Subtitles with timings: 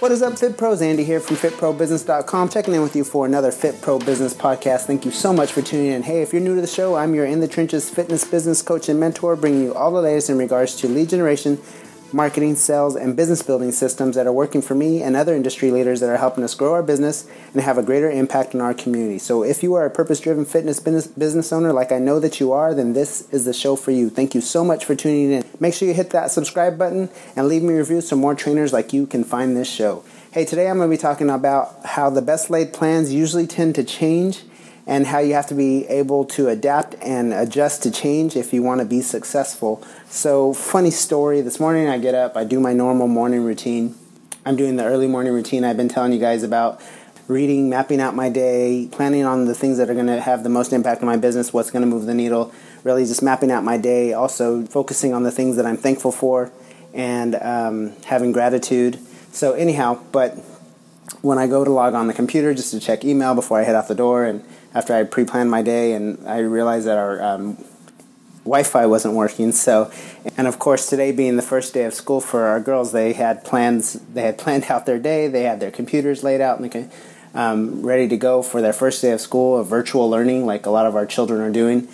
[0.00, 0.80] What is up, Fit Pros?
[0.80, 4.86] Andy here from FitProBusiness.com, checking in with you for another Fit Pro Business podcast.
[4.86, 6.02] Thank you so much for tuning in.
[6.02, 8.88] Hey, if you're new to the show, I'm your In the Trenches fitness business coach
[8.88, 11.60] and mentor, bringing you all the latest in regards to lead generation,
[12.12, 16.00] marketing, sales, and business building systems that are working for me and other industry leaders
[16.00, 19.18] that are helping us grow our business and have a greater impact on our community.
[19.18, 22.40] So, if you are a purpose driven fitness business, business owner like I know that
[22.40, 24.10] you are, then this is the show for you.
[24.10, 25.44] Thank you so much for tuning in.
[25.58, 28.72] Make sure you hit that subscribe button and leave me a review so more trainers
[28.72, 30.04] like you can find this show.
[30.32, 33.74] Hey, today I'm going to be talking about how the best laid plans usually tend
[33.74, 34.44] to change
[34.86, 38.62] and how you have to be able to adapt and adjust to change if you
[38.62, 39.84] want to be successful.
[40.08, 43.94] So, funny story this morning I get up, I do my normal morning routine.
[44.44, 46.80] I'm doing the early morning routine I've been telling you guys about
[47.28, 50.48] reading, mapping out my day, planning on the things that are going to have the
[50.48, 52.52] most impact on my business, what's going to move the needle,
[52.82, 56.50] really just mapping out my day, also focusing on the things that I'm thankful for
[56.92, 58.98] and um, having gratitude.
[59.32, 60.36] So, anyhow, but
[61.22, 63.74] when I go to log on the computer just to check email before I head
[63.74, 64.44] out the door and
[64.74, 67.56] after I pre-planned my day, and I realized that our um,
[68.44, 69.52] Wi-Fi wasn't working.
[69.52, 69.90] So,
[70.36, 73.44] and of course, today being the first day of school for our girls, they had
[73.44, 73.94] plans.
[73.94, 75.28] They had planned out their day.
[75.28, 76.90] They had their computers laid out and
[77.34, 80.70] um, ready to go for their first day of school, of virtual learning, like a
[80.70, 81.88] lot of our children are doing.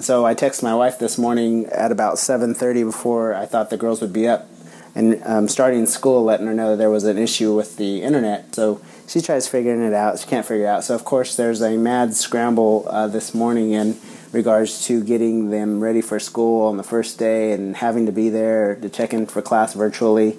[0.00, 4.00] So I texted my wife this morning at about 7:30 before I thought the girls
[4.00, 4.48] would be up
[4.94, 8.54] and um, starting school, letting her know there was an issue with the internet.
[8.54, 10.18] So she tries figuring it out.
[10.18, 10.84] She can't figure it out.
[10.84, 13.96] So of course, there's a mad scramble uh, this morning in
[14.32, 18.28] regards to getting them ready for school on the first day and having to be
[18.28, 20.38] there to check in for class virtually.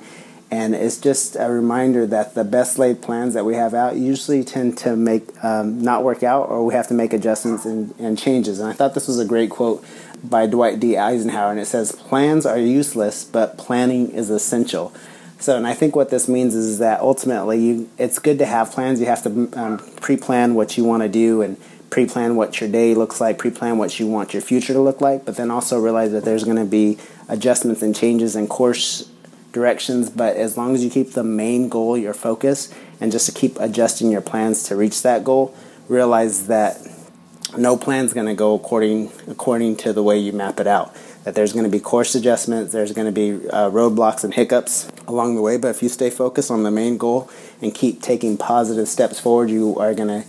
[0.49, 4.43] And it's just a reminder that the best laid plans that we have out usually
[4.43, 8.19] tend to make um, not work out, or we have to make adjustments and, and
[8.19, 8.59] changes.
[8.59, 9.83] And I thought this was a great quote
[10.23, 10.97] by Dwight D.
[10.97, 14.93] Eisenhower, and it says, Plans are useless, but planning is essential.
[15.39, 18.71] So, and I think what this means is that ultimately you, it's good to have
[18.71, 19.01] plans.
[19.01, 21.57] You have to um, pre plan what you want to do and
[21.89, 24.79] pre plan what your day looks like, pre plan what you want your future to
[24.79, 26.97] look like, but then also realize that there's going to be
[27.27, 29.11] adjustments and changes and course
[29.51, 30.09] directions.
[30.09, 33.59] But as long as you keep the main goal your focus and just to keep
[33.59, 35.53] adjusting your plans to reach that goal,
[35.89, 36.77] realize that
[37.57, 40.95] no plan's going to go according according to the way you map it out.
[41.23, 44.89] That there's going to be course adjustments, there's going to be uh, roadblocks and hiccups
[45.07, 45.57] along the way.
[45.57, 47.29] But if you stay focused on the main goal
[47.61, 50.25] and keep taking positive steps forward, you are going to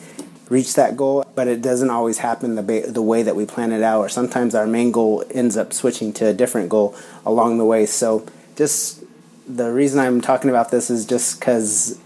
[0.48, 1.26] reach that goal.
[1.34, 4.00] But it doesn't always happen the ba- the way that we plan it out.
[4.00, 6.94] Or sometimes our main goal ends up switching to a different goal
[7.26, 7.86] along the way.
[7.86, 8.24] So
[8.54, 9.02] just
[9.48, 11.98] the reason I'm talking about this is just because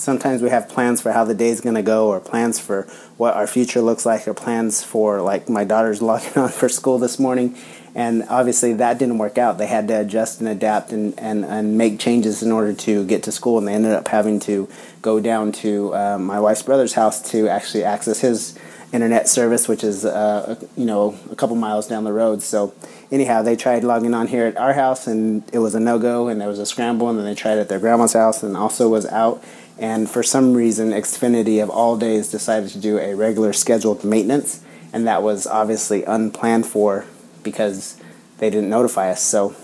[0.00, 2.82] sometimes we have plans for how the day's going to go or plans for
[3.16, 6.98] what our future looks like or plans for like my daughter's logging on for school
[6.98, 7.56] this morning.
[7.94, 9.58] And obviously that didn't work out.
[9.58, 13.24] They had to adjust and adapt and, and, and make changes in order to get
[13.24, 14.68] to school and they ended up having to
[15.02, 18.58] go down to uh, my wife's brother's house to actually access his
[18.90, 22.42] internet service which is uh, you know a couple miles down the road.
[22.42, 22.72] So
[23.10, 26.40] anyhow they tried logging on here at our house and it was a no-go and
[26.40, 29.06] there was a scramble and then they tried at their grandma's house and also was
[29.06, 29.42] out
[29.78, 34.62] and for some reason, Xfinity of all days decided to do a regular scheduled maintenance,
[34.92, 37.06] and that was obviously unplanned for
[37.42, 37.96] because
[38.38, 39.22] they didn't notify us.
[39.22, 39.54] So,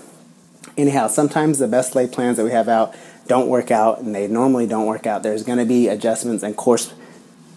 [0.77, 2.95] anyhow, sometimes the best laid plans that we have out
[3.27, 5.23] don't work out, and they normally don't work out.
[5.23, 6.93] There's going to be adjustments and course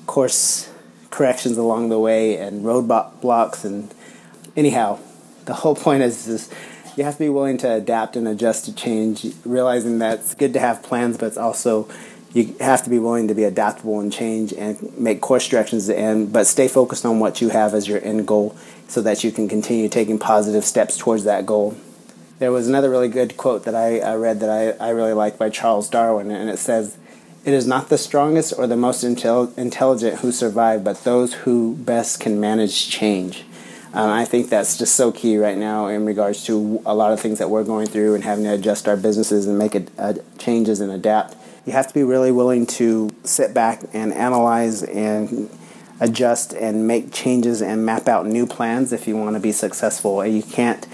[0.06, 0.72] course
[1.10, 2.88] corrections along the way, and road
[3.20, 3.94] blocks, and
[4.56, 4.98] anyhow,
[5.44, 6.50] the whole point is this
[6.96, 10.52] you have to be willing to adapt and adjust to change, realizing that it's good
[10.54, 11.88] to have plans, but it's also
[12.32, 16.32] you have to be willing to be adaptable and change and make course directions and
[16.32, 19.48] but stay focused on what you have as your end goal so that you can
[19.48, 21.76] continue taking positive steps towards that goal.
[22.38, 25.38] There was another really good quote that i, I read that I, I really like
[25.38, 26.96] by charles darwin and it says
[27.44, 31.76] it is not the strongest or the most intel- intelligent who survive but those who
[31.76, 33.44] best can manage change.
[33.94, 37.20] Um, I think that's just so key right now in regards to a lot of
[37.20, 40.81] things that we're going through and having to adjust our businesses and make uh, changes
[40.81, 41.34] and adapt
[41.69, 45.50] you have to be really willing to sit back and analyze and
[46.00, 50.23] adjust and make changes and map out new plans if you want to be successful.
[50.23, 50.87] And You can't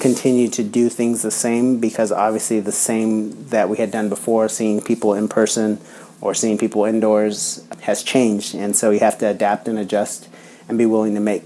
[0.00, 4.48] continue to do things the same because obviously the same that we had done before,
[4.48, 5.78] seeing people in person
[6.22, 8.54] or seeing people indoors, has changed.
[8.54, 10.30] And so you have to adapt and adjust
[10.66, 11.42] and be willing to make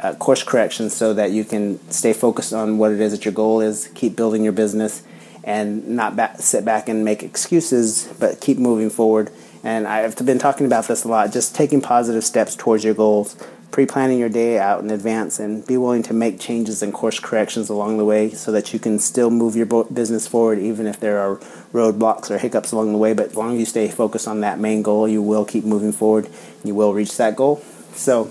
[0.00, 3.34] uh, course corrections so that you can stay focused on what it is that your
[3.34, 5.02] goal is, keep building your business,
[5.44, 9.30] and not back, sit back and make excuses, but keep moving forward.
[9.62, 13.36] And I've been talking about this a lot, just taking positive steps towards your goals,
[13.70, 17.68] pre-planning your day out in advance, and be willing to make changes and course corrections
[17.68, 21.18] along the way so that you can still move your business forward, even if there
[21.18, 21.36] are
[21.72, 23.12] roadblocks or hiccups along the way.
[23.12, 25.92] But as long as you stay focused on that main goal, you will keep moving
[25.92, 26.24] forward.
[26.26, 27.62] and You will reach that goal.
[27.92, 28.30] So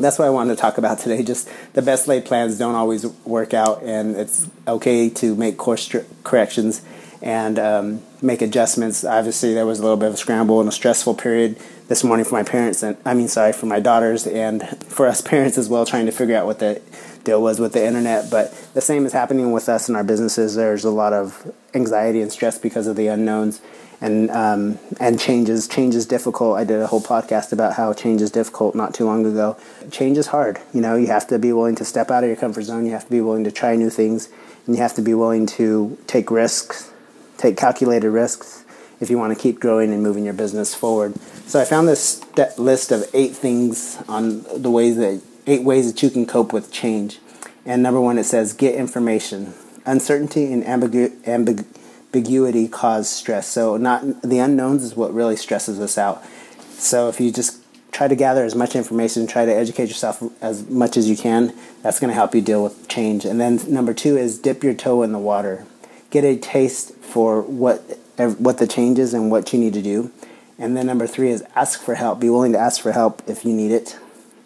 [0.00, 1.22] that's what I wanted to talk about today.
[1.22, 5.94] Just the best laid plans don't always work out, and it's okay to make course
[6.24, 6.82] corrections
[7.22, 9.04] and um, make adjustments.
[9.04, 11.56] Obviously, there was a little bit of a scramble and a stressful period
[11.88, 15.20] this morning for my parents, and I mean, sorry, for my daughters and for us
[15.32, 16.80] parents as well, trying to figure out what the
[17.24, 18.30] deal was with the internet.
[18.30, 20.54] But the same is happening with us in our businesses.
[20.54, 23.60] There's a lot of anxiety and stress because of the unknowns
[24.00, 25.68] and um, and changes.
[25.68, 26.56] Change is difficult.
[26.56, 29.56] I did a whole podcast about how change is difficult not too long ago.
[29.90, 30.58] Change is hard.
[30.72, 32.86] You know, you have to be willing to step out of your comfort zone.
[32.86, 34.28] You have to be willing to try new things,
[34.66, 36.90] and you have to be willing to take risks,
[37.36, 38.64] take calculated risks
[39.00, 41.16] if you want to keep growing and moving your business forward.
[41.46, 42.22] So I found this
[42.58, 46.72] list of eight things on the ways that eight ways that you can cope with
[46.72, 47.18] change.
[47.66, 49.54] And number one, it says get information.
[49.84, 51.66] Uncertainty and ambigu- ambigu-
[52.12, 53.46] ambiguity cause stress.
[53.46, 56.24] So not the unknowns is what really stresses us out.
[56.72, 57.58] So if you just
[57.92, 61.54] try to gather as much information, try to educate yourself as much as you can,
[61.82, 63.24] that's going to help you deal with change.
[63.24, 65.66] And then number 2 is dip your toe in the water.
[66.10, 70.10] Get a taste for what what the change is and what you need to do.
[70.58, 72.20] And then number 3 is ask for help.
[72.20, 73.98] Be willing to ask for help if you need it.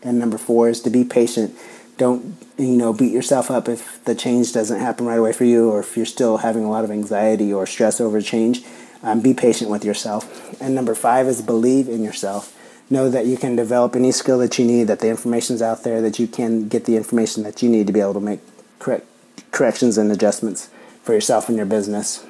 [0.05, 1.57] And number 4 is to be patient.
[1.97, 5.71] Don't you know beat yourself up if the change doesn't happen right away for you
[5.71, 8.63] or if you're still having a lot of anxiety or stress over change.
[9.03, 10.61] Um, be patient with yourself.
[10.61, 12.59] And number five is believe in yourself.
[12.91, 16.01] Know that you can develop any skill that you need that the information's out there
[16.03, 18.41] that you can get the information that you need to be able to make
[18.79, 19.07] correct
[19.51, 20.69] corrections and adjustments
[21.03, 22.25] for yourself and your business.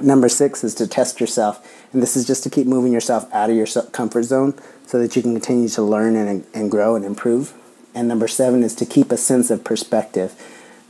[0.00, 1.66] Number six is to test yourself.
[1.92, 4.54] And this is just to keep moving yourself out of your comfort zone
[4.88, 7.54] so that you can continue to learn and, and grow and improve
[7.98, 10.32] and number seven is to keep a sense of perspective.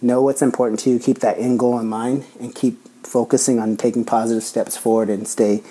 [0.03, 3.79] Know what's important to you, keep that end goal in mind, and keep focusing on
[3.79, 5.63] taking positive steps forward and stay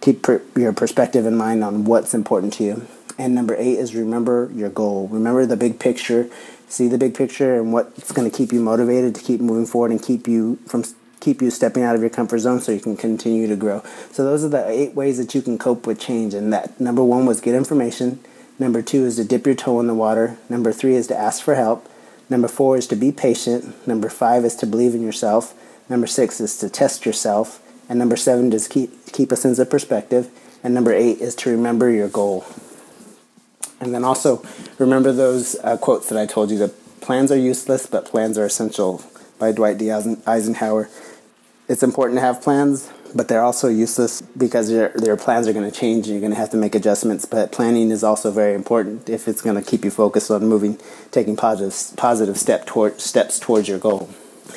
[0.00, 2.86] keep per, your perspective in mind on what's important to you.
[3.18, 5.08] And number eight is remember your goal.
[5.08, 6.30] Remember the big picture.
[6.68, 9.90] See the big picture and what's going to keep you motivated to keep moving forward
[9.90, 10.84] and keep you from
[11.20, 13.82] keep you stepping out of your comfort zone so you can continue to grow.
[14.12, 16.34] So those are the eight ways that you can cope with change.
[16.34, 18.20] And that number one was get information.
[18.58, 20.36] Number two is to dip your toe in the water.
[20.48, 21.88] Number three is to ask for help.
[22.28, 23.86] Number four is to be patient.
[23.86, 25.54] Number five is to believe in yourself.
[25.88, 27.62] Number six is to test yourself.
[27.88, 30.28] And number seven is keep, keep a sense of perspective.
[30.62, 32.44] And number eight is to remember your goal.
[33.80, 34.42] And then also
[34.78, 36.58] remember those uh, quotes that I told you.
[36.58, 36.68] The
[37.00, 39.02] plans are useless, but plans are essential
[39.38, 39.90] by Dwight D.
[39.90, 40.90] Eisenhower.
[41.68, 45.70] It's important to have plans, but they're also useless because your, their plans are going
[45.70, 47.26] to change and you're going to have to make adjustments.
[47.26, 50.78] But planning is also very important if it's going to keep you focused on moving,
[51.10, 54.08] taking positive, positive step toward, steps towards your goal.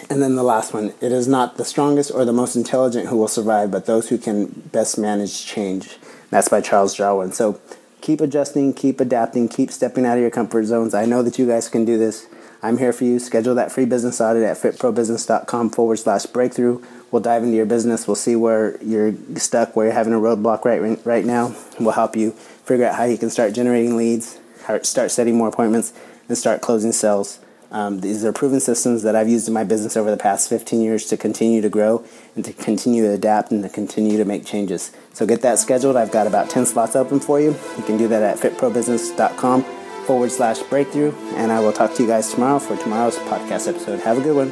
[0.10, 3.18] And then the last one it is not the strongest or the most intelligent who
[3.18, 5.98] will survive, but those who can best manage change.
[6.30, 7.34] That's by Charles Darwin.
[7.34, 7.60] So
[8.00, 10.94] keep adjusting, keep adapting, keep stepping out of your comfort zones.
[10.94, 12.26] I know that you guys can do this.
[12.64, 13.20] I'm here for you.
[13.20, 16.84] Schedule that free business audit at fitprobusiness.com forward slash breakthrough.
[17.10, 18.08] We'll dive into your business.
[18.08, 21.56] We'll see where you're stuck, where you're having a roadblock right right now.
[21.80, 24.40] We'll help you figure out how you can start generating leads,
[24.84, 25.94] start setting more appointments,
[26.28, 27.40] and start closing sales.
[27.72, 30.82] Um, these are proven systems that I've used in my business over the past 15
[30.82, 34.46] years to continue to grow and to continue to adapt and to continue to make
[34.46, 34.92] changes.
[35.14, 35.96] So get that scheduled.
[35.96, 37.56] I've got about 10 slots open for you.
[37.78, 41.14] You can do that at fitprobusiness.com forward slash breakthrough.
[41.36, 44.00] And I will talk to you guys tomorrow for tomorrow's podcast episode.
[44.02, 44.52] Have a good one.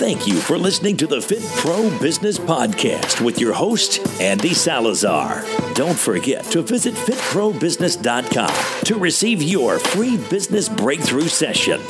[0.00, 5.44] Thank you for listening to the Fit Pro Business Podcast with your host, Andy Salazar.
[5.74, 11.80] Don't forget to visit fitprobusiness.com to receive your free business breakthrough session.